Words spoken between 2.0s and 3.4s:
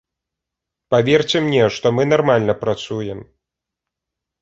нармальна працуем.